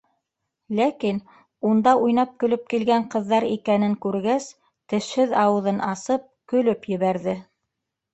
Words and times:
Ләкин 0.77 1.17
унда 1.71 1.91
уйнап-көлөп 2.05 2.63
килгән 2.73 3.05
ҡыҙҙар 3.15 3.45
икәнен 3.49 3.93
күргәс, 4.05 4.47
тешһеҙ 4.95 5.35
ауыҙын 5.43 5.85
асып 5.89 6.25
көлөп 6.55 6.89
ебәрҙе. 6.95 7.37